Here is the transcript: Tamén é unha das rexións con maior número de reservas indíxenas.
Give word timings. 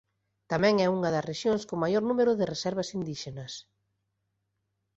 Tamén 0.51 0.75
é 0.85 0.87
unha 0.97 1.09
das 1.15 1.27
rexións 1.31 1.61
con 1.69 1.77
maior 1.83 2.03
número 2.09 2.31
de 2.39 2.49
reservas 2.53 2.89
indíxenas. 2.97 3.53